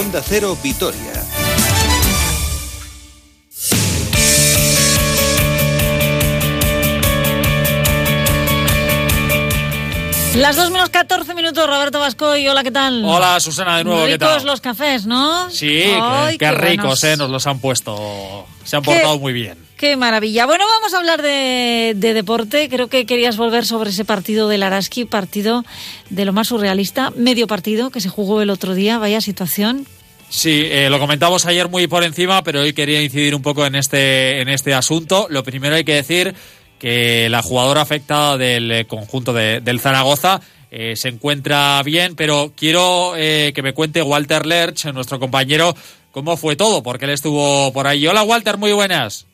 [0.00, 1.09] Onda Cero Vitoria.
[10.36, 13.04] Las 2 menos 14 minutos, Roberto Vasco y hola, ¿qué tal?
[13.04, 14.46] Hola, Susana, de nuevo, ¿qué Ricos tal?
[14.46, 15.50] los cafés, ¿no?
[15.50, 17.04] Sí, Ay, qué, qué ricos, buenos.
[17.04, 18.46] eh, nos los han puesto.
[18.64, 19.58] Se han Qué- portado muy bien.
[19.76, 20.46] Qué maravilla.
[20.46, 22.68] Bueno, vamos a hablar de, de deporte.
[22.68, 25.64] Creo que querías volver sobre ese partido del Araski, partido
[26.10, 28.98] de lo más surrealista, medio partido que se jugó el otro día.
[28.98, 29.86] Vaya situación.
[30.28, 33.74] Sí, eh, lo comentamos ayer muy por encima, pero hoy quería incidir un poco en
[33.74, 35.26] este, en este asunto.
[35.28, 36.34] Lo primero hay que decir
[36.80, 40.40] que la jugadora afectada del eh, conjunto de- del Zaragoza
[40.72, 45.74] eh, se encuentra bien, pero quiero eh, que me cuente Walter Lerch, nuestro compañero,
[46.10, 48.06] cómo fue todo, porque él estuvo por ahí.
[48.06, 49.26] Hola Walter, muy buenas.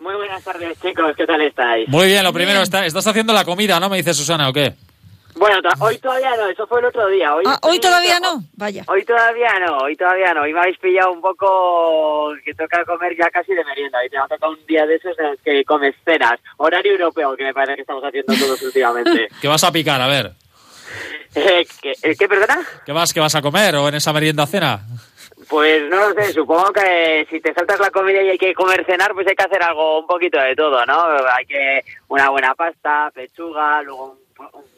[0.00, 1.12] Muy buenas tardes, chicos.
[1.16, 1.88] ¿Qué tal estáis?
[1.88, 3.88] Muy bien, lo primero, está- estás haciendo la comida, ¿no?
[3.88, 4.74] Me dice Susana, ¿o qué?
[5.40, 7.34] Bueno, hoy todavía no, eso fue el otro día.
[7.34, 8.42] Hoy, Ah, hoy todavía no.
[8.58, 8.84] Vaya.
[8.88, 10.42] Hoy todavía no, hoy todavía no.
[10.42, 14.00] Hoy me habéis pillado un poco que toca comer ya casi de merienda.
[14.00, 16.38] Hoy te va a tocar un día de esos en los que comes cenas.
[16.58, 19.28] Horario europeo, que me parece que estamos haciendo todos últimamente.
[19.40, 19.98] ¿Qué vas a picar?
[20.02, 20.32] A ver.
[21.36, 22.58] eh, ¿qué, eh, ¿Qué, perdona?
[22.84, 24.80] ¿Qué vas, qué vas a comer o en esa merienda cena?
[25.48, 28.84] Pues no lo sé, supongo que si te saltas la comida y hay que comer
[28.84, 31.02] cenar, pues hay que hacer algo, un poquito de todo, ¿no?
[31.36, 34.29] Hay que una buena pasta, pechuga, luego un, un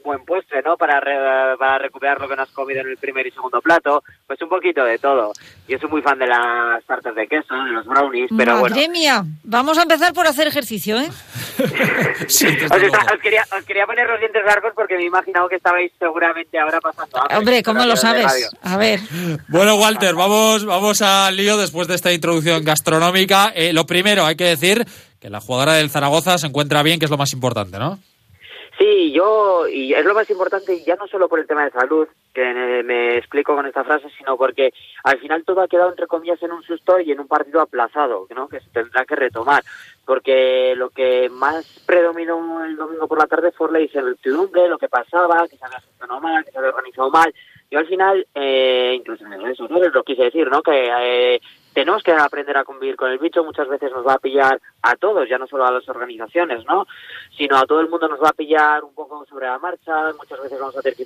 [0.04, 0.76] buen postre, ¿no?
[0.76, 4.02] Para, re- para recuperar lo que no has comido en el primer y segundo plato,
[4.26, 5.32] pues un poquito de todo.
[5.68, 8.92] Yo soy muy fan de las tartas de queso, de los brownies, pero Madre bueno.
[8.92, 9.24] mía.
[9.44, 11.08] Vamos a empezar por hacer ejercicio, ¿eh?
[12.28, 12.96] Sí, Os, está- luego.
[13.14, 16.58] os quería, os quería poner los dientes largos porque me he imaginado que estabais seguramente
[16.58, 17.36] ahora pasando hambre.
[17.38, 18.50] Hombre, ¿cómo lo sabes?
[18.62, 19.00] A ver.
[19.48, 23.52] Bueno, Walter, vamos, vamos al lío después de esta introducción gastronómica.
[23.54, 24.84] Eh, lo primero, hay que decir
[25.20, 27.98] que la jugadora del Zaragoza se encuentra bien, que es lo más importante, ¿no?
[28.78, 32.08] Sí, yo, y es lo más importante, ya no solo por el tema de salud,
[32.32, 34.72] que me, explico con esta frase, sino porque
[35.04, 38.26] al final todo ha quedado, entre comillas, en un susto y en un partido aplazado,
[38.34, 38.48] ¿no?
[38.48, 39.62] que se tendrá que retomar.
[40.06, 44.88] Porque lo que más predominó el domingo por la tarde fue la incertidumbre, lo que
[44.88, 47.34] pasaba, que se había gestionado mal, que se había organizado mal.
[47.72, 50.62] Yo al final, eh, incluso en redes sociales lo quise decir, ¿no?
[50.62, 51.40] Que eh,
[51.72, 54.94] tenemos que aprender a convivir con el bicho, muchas veces nos va a pillar a
[54.96, 56.86] todos, ya no solo a las organizaciones, ¿no?
[57.34, 60.42] Sino a todo el mundo nos va a pillar un poco sobre la marcha, muchas
[60.42, 61.04] veces vamos a tener que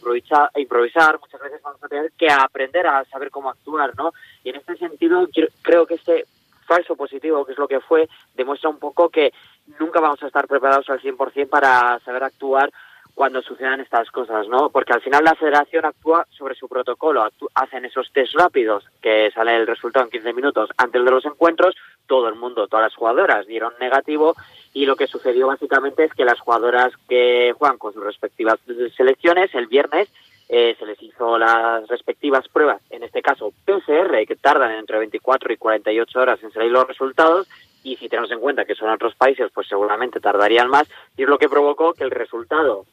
[0.56, 4.12] improvisar, muchas veces vamos a tener que aprender a saber cómo actuar, ¿no?
[4.42, 5.28] Y en este sentido
[5.62, 6.24] creo que este
[6.66, 9.32] falso positivo, que es lo que fue, demuestra un poco que
[9.78, 12.72] nunca vamos a estar preparados al 100% para saber actuar
[13.16, 14.68] cuando sucedan estas cosas, ¿no?
[14.68, 19.56] Porque al final la federación actúa sobre su protocolo, hacen esos test rápidos que sale
[19.56, 21.74] el resultado en 15 minutos antes de los encuentros,
[22.06, 24.36] todo el mundo, todas las jugadoras dieron negativo
[24.74, 28.60] y lo que sucedió básicamente es que las jugadoras que juegan con sus respectivas
[28.94, 30.10] selecciones el viernes
[30.50, 35.54] eh, se les hizo las respectivas pruebas, en este caso PCR, que tardan entre 24
[35.54, 37.48] y 48 horas en salir los resultados,
[37.82, 41.28] y si tenemos en cuenta que son otros países, pues seguramente tardarían más, y es
[41.28, 42.84] lo que provocó que el resultado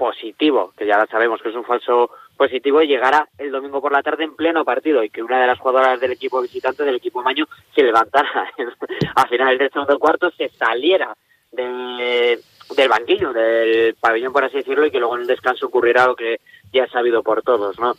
[0.00, 4.24] positivo, que ya sabemos que es un falso positivo, llegara el domingo por la tarde
[4.24, 7.46] en pleno partido y que una de las jugadoras del equipo visitante, del equipo maño,
[7.74, 8.50] se levantara
[9.14, 11.14] a finales del segundo cuarto, se saliera
[11.52, 12.40] de-
[12.74, 16.16] del banquillo, del pabellón, por así decirlo, y que luego en el descanso ocurriera lo
[16.16, 16.40] que
[16.72, 17.92] ya es sabido por todos, ¿no?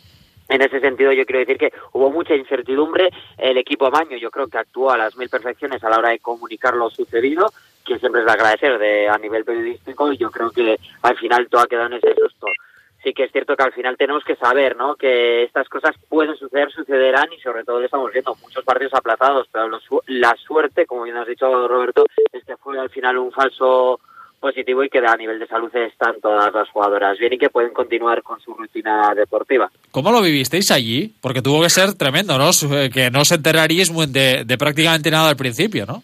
[0.48, 3.10] En ese sentido, yo quiero decir que hubo mucha incertidumbre.
[3.38, 6.18] El equipo Maño, yo creo que actuó a las mil perfecciones a la hora de
[6.18, 7.50] comunicar lo sucedido,
[7.84, 11.48] que siempre es de agradecer de, a nivel periodístico, y yo creo que al final
[11.48, 12.46] todo ha quedado en ese susto.
[13.02, 14.94] Sí que es cierto que al final tenemos que saber, ¿no?
[14.94, 19.68] Que estas cosas pueden suceder, sucederán, y sobre todo estamos viendo muchos partidos aplazados, pero
[19.68, 23.98] lo la suerte, como bien has dicho Roberto, es que fue al final un falso
[24.42, 27.72] positivo y que a nivel de salud están todas las jugadoras bien y que pueden
[27.72, 29.70] continuar con su rutina deportiva.
[29.92, 31.14] ¿Cómo lo vivisteis allí?
[31.22, 32.50] Porque tuvo que ser tremendo, ¿no?
[32.50, 36.02] Eh, Que no os enteraríais de, de prácticamente nada al principio, ¿no?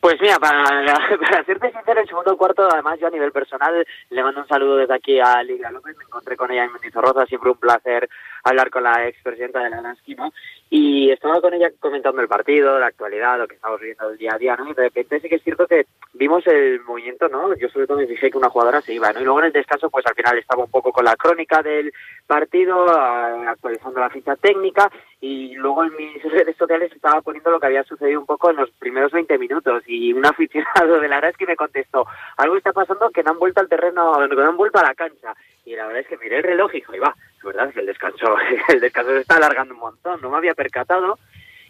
[0.00, 0.62] Pues mira, para,
[1.20, 4.76] para serte sincero, el segundo cuarto, además yo a nivel personal le mando un saludo
[4.76, 8.08] desde aquí a Liga López, me encontré con ella en Mendizorroza, siempre un placer
[8.42, 10.32] hablar con la expresidenta de la ¿no?
[10.70, 14.34] Y estaba con ella comentando el partido, la actualidad, lo que estamos viviendo el día
[14.34, 14.70] a día, ¿no?
[14.70, 17.54] Y de repente sí que es cierto que vimos el movimiento, ¿no?
[17.56, 19.20] Yo sobre todo me fijé que una jugadora se iba, ¿no?
[19.20, 21.92] Y luego en el descanso, pues al final estaba un poco con la crónica del
[22.26, 24.90] partido, actualizando la ficha técnica,
[25.20, 28.56] y luego en mis redes sociales estaba poniendo lo que había sucedido un poco en
[28.56, 32.06] los primeros 20 minutos, y un aficionado de la me contestó,
[32.36, 34.94] algo está pasando que no han vuelto al terreno, que no han vuelto a la
[34.94, 35.34] cancha.
[35.64, 37.86] Y la verdad es que miré el reloj y dije, "Ahí va, verdad que el
[37.86, 38.36] descanso,
[38.68, 41.18] el descanso se está alargando un montón, no me había percatado.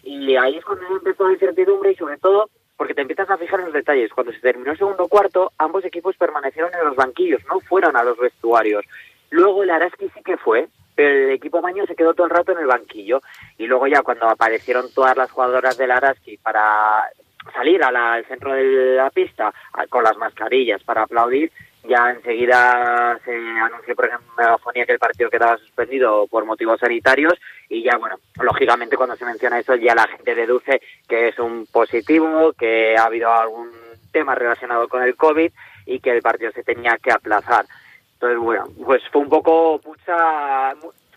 [0.03, 3.59] Y ahí es cuando empezó la incertidumbre y sobre todo porque te empiezas a fijar
[3.59, 4.11] en los detalles.
[4.11, 8.03] Cuando se terminó el segundo cuarto, ambos equipos permanecieron en los banquillos, no fueron a
[8.03, 8.85] los vestuarios.
[9.29, 12.51] Luego el Araski sí que fue, pero el equipo maño se quedó todo el rato
[12.51, 13.21] en el banquillo.
[13.57, 17.09] Y luego ya cuando aparecieron todas las jugadoras del Araski para
[17.53, 19.53] salir al centro de la pista
[19.89, 21.51] con las mascarillas para aplaudir,
[21.93, 26.79] ya enseguida se anunció por ejemplo en megafonía que el partido quedaba suspendido por motivos
[26.79, 27.33] sanitarios
[27.69, 31.67] y ya bueno, lógicamente cuando se menciona eso ya la gente deduce que es un
[31.71, 33.69] positivo, que ha habido algún
[34.11, 35.51] tema relacionado con el COVID
[35.85, 37.65] y que el partido se tenía que aplazar.
[38.13, 40.73] Entonces bueno, pues fue un poco mucha...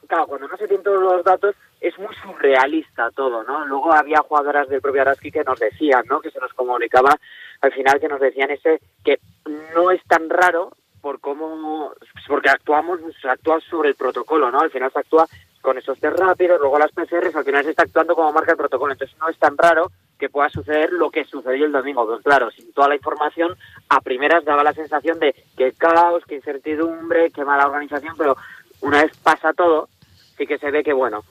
[0.06, 3.67] Claro, cuando no se tienen todos los datos es muy surrealista todo, ¿no?
[3.67, 6.20] Luego había jugadoras del propio Araski que nos decían, ¿no?
[6.20, 7.17] Que se nos comunicaba
[7.61, 9.19] al final que nos decían ese que
[9.75, 10.70] no es tan raro
[11.00, 11.93] por cómo
[12.26, 14.61] porque actuamos se actúa sobre el protocolo, ¿no?
[14.61, 15.26] Al final se actúa
[15.61, 18.56] con esos test rápidos, luego las PCRs, al final se está actuando como marca el
[18.56, 22.06] protocolo, entonces no es tan raro que pueda suceder lo que sucedió el domingo.
[22.06, 23.56] Pues claro, sin toda la información,
[23.88, 28.37] a primeras daba la sensación de que caos, que incertidumbre, que mala organización, pero
[28.81, 29.88] una vez pasa todo,
[30.37, 31.25] sí que se ve que, bueno,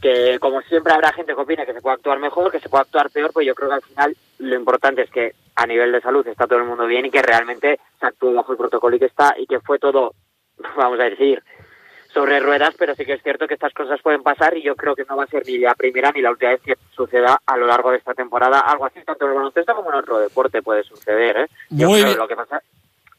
[0.00, 2.82] que como siempre habrá gente que opine que se puede actuar mejor, que se puede
[2.82, 6.00] actuar peor, pues yo creo que al final lo importante es que a nivel de
[6.00, 8.98] salud está todo el mundo bien y que realmente se actúe bajo el protocolo y
[8.98, 10.14] que está y que fue todo,
[10.76, 11.42] vamos a decir,
[12.12, 14.94] sobre ruedas, pero sí que es cierto que estas cosas pueden pasar y yo creo
[14.94, 17.56] que no va a ser ni la primera ni la última vez que suceda a
[17.56, 20.62] lo largo de esta temporada algo así, tanto en el baloncesto como en otro deporte
[20.62, 21.36] puede suceder.
[21.36, 21.46] ¿eh?
[21.70, 22.16] Muy bien.
[22.16, 22.62] Lo que pasa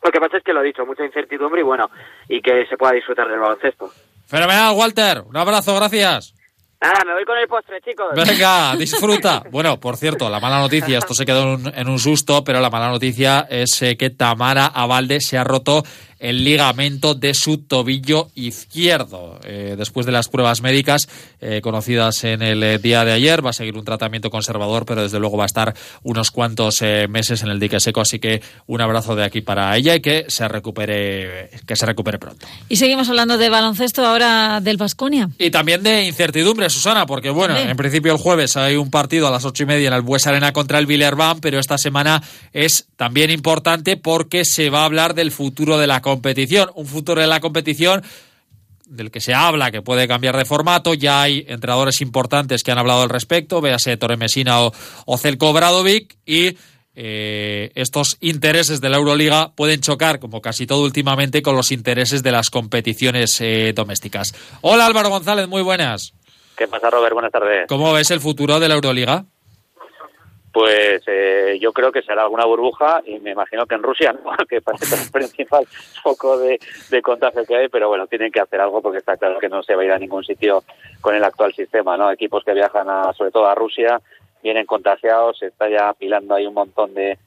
[0.02, 1.90] lo que pasa es que lo he dicho, mucha incertidumbre y bueno,
[2.30, 3.92] y que se pueda disfrutar del baloncesto.
[4.28, 5.24] Fenomenal, Walter.
[5.28, 6.39] Un abrazo, gracias.
[6.81, 8.08] Nada, me voy con el postre, chicos.
[8.16, 9.44] Venga, disfruta.
[9.52, 12.88] Bueno, por cierto, la mala noticia, esto se quedó en un, susto, pero la mala
[12.88, 15.84] noticia es eh, que Tamara Avalde se ha roto
[16.19, 19.39] el ligamento de su tobillo izquierdo.
[19.45, 21.07] Eh, después de las pruebas médicas
[21.39, 25.01] eh, conocidas en el eh, día de ayer, va a seguir un tratamiento conservador, pero
[25.01, 25.74] desde luego va a estar
[26.04, 28.01] unos cuantos meses en el dique seco.
[28.01, 32.19] Así que un abrazo de aquí para ella y que se recupere, que se recupere
[32.19, 32.45] pronto.
[32.68, 35.30] Y seguimos hablando de baloncesto ahora del Vasconia.
[35.38, 39.31] Y también de incertidumbre, Susana, porque bueno, en principio el jueves hay un partido a
[39.31, 42.21] las ocho y media en el Bues Arena contra el Villerban, pero esta semana
[42.54, 47.22] es también importante porque se va a hablar del futuro de la competición, un futuro
[47.22, 48.04] de la competición
[48.86, 50.94] del que se habla, que puede cambiar de formato.
[50.94, 54.74] Ya hay entrenadores importantes que han hablado al respecto, véase Torre Mesina o,
[55.06, 56.58] o Celko Bradovic, y
[56.96, 62.24] eh, estos intereses de la Euroliga pueden chocar, como casi todo últimamente, con los intereses
[62.24, 64.34] de las competiciones eh, domésticas.
[64.62, 66.14] Hola Álvaro González, muy buenas.
[66.58, 67.14] ¿Qué pasa, Robert?
[67.14, 67.68] Buenas tardes.
[67.70, 69.26] ¿Cómo ves el futuro de la Euroliga?
[70.51, 74.31] Pues eh, yo creo que será alguna burbuja y me imagino que en Rusia, ¿no?
[74.50, 75.66] que parece el principal
[76.04, 76.60] foco de,
[77.04, 79.75] contagio que hay, pero bueno, tienen que hacer algo porque está claro que no se
[79.75, 80.63] va a ir a ningún sitio
[81.01, 82.12] con el actual sistema, ¿no?
[82.12, 84.01] Equipos que viajan a, sobre todo a Rusia
[84.42, 87.18] vienen contagiados, se está ya apilando ahí un montón de,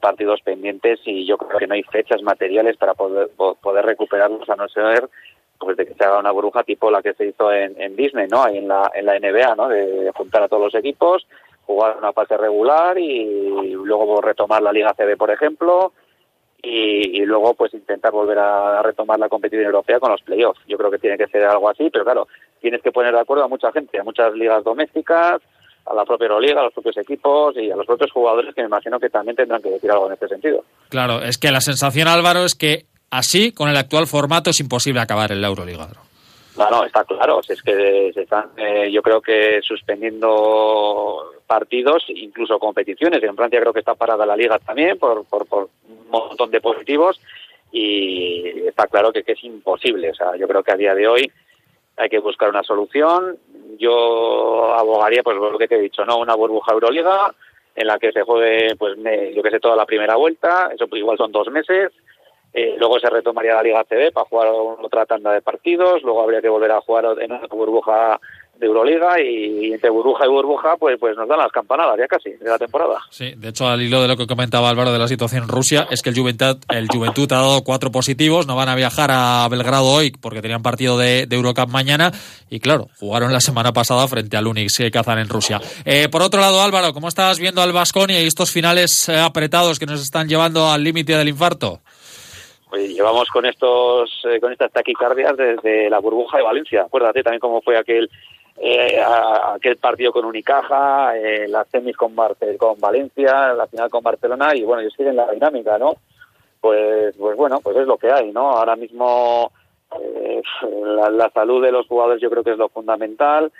[0.00, 4.56] partidos pendientes y yo creo que no hay fechas materiales para poder, poder recuperarlos a
[4.56, 5.06] no ser
[5.58, 8.26] pues de que se haga una burbuja tipo la que se hizo en, en Disney,
[8.26, 8.42] ¿no?
[8.42, 9.68] Ahí en la, en la NBA, ¿no?
[9.68, 11.26] De juntar a todos los equipos
[11.66, 15.92] jugar una fase regular y luego retomar la Liga CB, por ejemplo,
[16.62, 20.60] y, luego pues intentar volver a retomar la competición europea con los playoffs.
[20.66, 22.28] Yo creo que tiene que ser algo así, pero claro,
[22.60, 25.42] tienes que poner de acuerdo a mucha gente, a muchas ligas domésticas,
[25.84, 28.68] a la propia Euroliga, a los propios equipos y a los propios jugadores que me
[28.68, 30.64] imagino que también tendrán que decir algo en este sentido.
[30.88, 35.00] Claro, es que la sensación, Álvaro, es que así, con el actual formato, es imposible
[35.00, 35.88] acabar en la Euroliga.
[36.56, 37.40] No, está claro.
[37.46, 43.22] Es que se están, eh, yo creo que suspendiendo partidos, incluso competiciones.
[43.22, 46.60] En Francia creo que está parada la liga también por, por, por un montón de
[46.60, 47.20] positivos
[47.70, 50.10] y está claro que, que, es imposible.
[50.10, 51.32] O sea, yo creo que a día de hoy
[51.96, 53.38] hay que buscar una solución.
[53.78, 56.18] Yo abogaría, pues lo que te he dicho, ¿no?
[56.18, 57.34] Una burbuja Euroliga
[57.74, 60.70] en la que se juegue, pues, me, yo que sé, toda la primera vuelta.
[60.74, 61.92] Eso pues, igual son dos meses
[62.54, 64.48] eh, luego se retomaría la Liga CB para jugar
[64.82, 66.02] otra tanda de partidos.
[66.02, 68.20] Luego habría que volver a jugar en una burbuja
[68.58, 72.30] de Euroliga y entre burbuja y burbuja pues pues nos dan las campanadas ya casi
[72.30, 73.00] de la temporada.
[73.10, 75.88] Sí, de hecho al hilo de lo que comentaba Álvaro de la situación en Rusia
[75.90, 79.48] es que el Juventud, el Juventud ha dado cuatro positivos, no van a viajar a
[79.50, 82.12] Belgrado hoy porque tenían partido de, de Eurocup mañana
[82.50, 85.60] y claro, jugaron la semana pasada frente al Unix que cazan en Rusia.
[85.84, 89.78] Eh, por otro lado Álvaro, ¿cómo estás viendo al Vasconia y estos finales eh, apretados
[89.78, 91.80] que nos están llevando al límite del infarto?
[92.72, 96.82] Llevamos con estos eh, con estas taquicardias desde la burbuja de Valencia.
[96.82, 98.08] Acuérdate también cómo fue aquel
[98.56, 99.02] eh,
[99.54, 104.62] aquel partido con Unicaja, eh, las semis con, con Valencia, la final con Barcelona y
[104.62, 105.94] bueno, ellos en la dinámica, ¿no?
[106.60, 108.50] Pues pues bueno, pues es lo que hay, ¿no?
[108.50, 109.50] Ahora mismo
[110.00, 110.42] eh,
[110.84, 113.50] la, la, salud de los jugadores yo creo que es lo fundamental.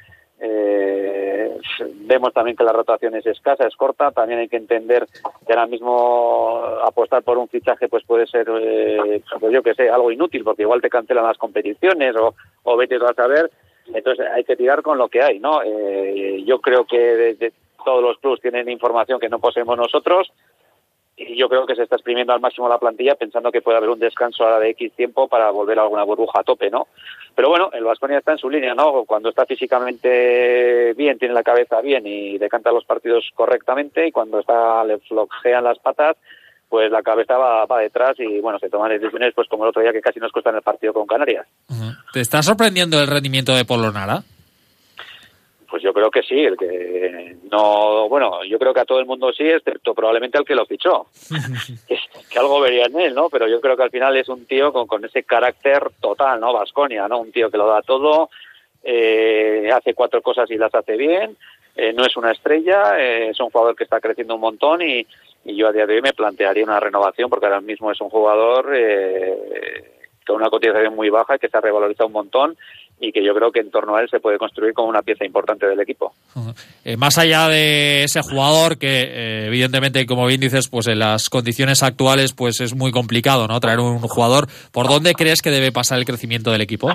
[0.45, 1.57] Eh,
[2.01, 4.11] vemos también que la rotación es escasa, es corta.
[4.11, 5.07] También hay que entender
[5.47, 9.89] que ahora mismo apostar por un fichaje pues puede ser, eh, pues yo que sé,
[9.89, 12.35] algo inútil, porque igual te cancelan las competiciones o,
[12.65, 13.51] o vete a saber.
[13.95, 15.63] Entonces hay que tirar con lo que hay, ¿no?
[15.65, 17.53] Eh, yo creo que
[17.85, 20.33] todos los clubs tienen información que no poseemos nosotros
[21.17, 23.91] y yo creo que se está exprimiendo al máximo la plantilla pensando que puede haber
[23.91, 26.89] un descanso ahora de X tiempo para volver a alguna burbuja a tope, ¿no?
[27.35, 29.05] Pero bueno, el Vasconia está en su línea, ¿no?
[29.05, 34.41] Cuando está físicamente bien, tiene la cabeza bien y decanta los partidos correctamente y cuando
[34.41, 36.17] está le flojean las patas,
[36.69, 39.83] pues la cabeza va, va detrás y bueno, se toman decisiones pues como el otro
[39.83, 41.47] día que casi nos cuesta en el partido con Canarias.
[42.13, 44.23] ¿Te está sorprendiendo el rendimiento de Polonara?
[45.73, 49.07] Pues yo creo que sí, el que no, bueno, yo creo que a todo el
[49.07, 51.07] mundo sí, excepto probablemente al que lo fichó.
[51.89, 51.97] que,
[52.31, 53.31] que, algo vería en él, ¿no?
[53.31, 56.53] Pero yo creo que al final es un tío con, con ese carácter total, ¿no?
[56.53, 57.21] Vasconia, ¿no?
[57.21, 58.29] Un tío que lo da todo,
[58.85, 61.39] eh, hace cuatro cosas y las hace bien,
[61.75, 65.07] eh, no es una estrella, eh, es un jugador que está creciendo un montón y,
[65.47, 68.11] y, yo a día de hoy me plantearía una renovación porque ahora mismo es un
[68.11, 72.59] jugador eh, con una cotización muy baja que se ha revalorizado un montón
[73.01, 75.25] y que yo creo que en torno a él se puede construir como una pieza
[75.25, 76.13] importante del equipo.
[76.85, 81.29] Eh, más allá de ese jugador que eh, evidentemente como bien dices pues en las
[81.29, 85.71] condiciones actuales pues es muy complicado no traer un jugador ¿por dónde crees que debe
[85.71, 86.89] pasar el crecimiento del equipo?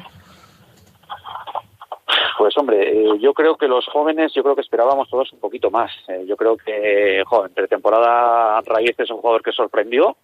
[2.38, 5.72] Pues hombre, eh, yo creo que los jóvenes, yo creo que esperábamos todos un poquito
[5.72, 5.92] más.
[6.08, 10.18] Eh, yo creo que, joven, pretemporada Raíz es un jugador que sorprendió,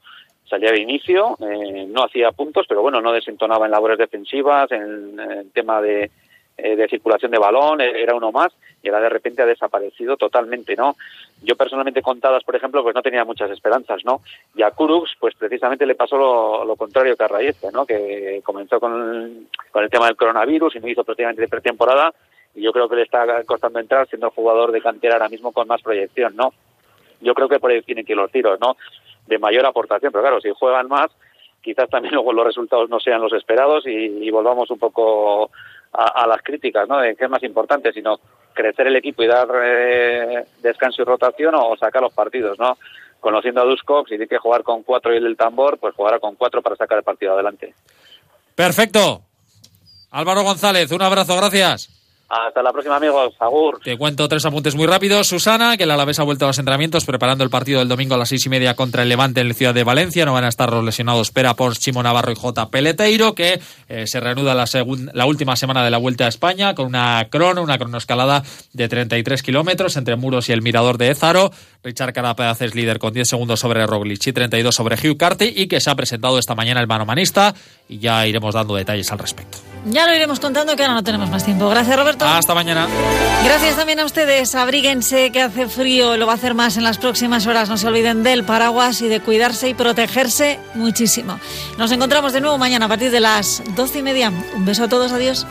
[0.54, 5.50] salía de inicio, eh, no hacía puntos, pero bueno, no desentonaba en labores defensivas, en,
[5.52, 6.12] tema de,
[6.58, 10.76] eh, de circulación de balón, era uno más, y ahora de repente ha desaparecido totalmente,
[10.76, 10.96] ¿no?
[11.42, 14.22] Yo personalmente contadas, por ejemplo, pues no tenía muchas esperanzas, ¿no?
[14.54, 17.88] Y a Kurux, pues precisamente le pasó lo, lo contrario que a Rayeste, ¿no?
[17.88, 22.14] Que comenzó con, con el tema del coronavirus y no hizo prácticamente de pretemporada,
[22.54, 25.68] y yo creo que le está costando entrar siendo jugador de cantera ahora mismo con
[25.68, 26.54] más proyección, ¿no?
[27.22, 28.76] Yo creo que por ahí tienen que ir los tiros, ¿no?
[29.28, 31.10] De mayor aportación, pero claro, si juegan más,
[31.62, 35.52] quizás también luego los resultados no sean los esperados y, volvamos un poco
[35.94, 37.00] a, a, las críticas, ¿no?
[37.00, 38.20] De qué es más importante, sino
[38.54, 42.78] crecer el equipo y dar eh, descanso y rotación o, sacar los partidos, ¿no?
[43.20, 46.36] Conociendo a Duskov, si tiene que jugar con cuatro y el tambor, pues jugará con
[46.36, 47.74] cuatro para sacar el partido adelante.
[48.56, 49.22] Perfecto.
[50.12, 52.03] Álvaro González, un abrazo, gracias.
[52.34, 53.36] Hasta la próxima, amigos.
[53.40, 53.80] Agur.
[53.84, 55.28] Te cuento tres apuntes muy rápidos.
[55.28, 58.18] Susana, que el Alavés ha vuelto a los entrenamientos preparando el partido del domingo a
[58.18, 60.26] las seis y media contra el Levante en la ciudad de Valencia.
[60.26, 62.70] No van a estar los lesionados Pera, Pons, Chimo Navarro y J.
[62.70, 64.66] Peleteiro, que eh, se reanuda la,
[65.14, 68.42] la última semana de la Vuelta a España con una crono, una cronoescalada
[68.74, 71.52] de 33 kilómetros entre Muros y el Mirador de Ézaro.
[71.84, 75.68] Richard Carapaz es líder con 10 segundos sobre Roglic y 32 sobre Hugh Carty y
[75.68, 77.54] que se ha presentado esta mañana el manomanista
[77.88, 79.60] y ya iremos dando detalles al respecto.
[79.86, 81.70] Ya lo iremos contando que ahora no tenemos más tiempo.
[81.70, 82.23] Gracias, Roberto.
[82.24, 82.88] Hasta mañana.
[83.44, 84.56] Gracias también a ustedes.
[84.56, 87.70] Abríguense que hace frío, lo va a hacer más en las próximas horas.
[87.70, 91.40] No se olviden del paraguas y de cuidarse y protegerse muchísimo.
[91.78, 94.32] Nos encontramos de nuevo mañana a partir de las doce y media.
[94.56, 95.12] Un beso a todos.
[95.12, 95.46] Adiós.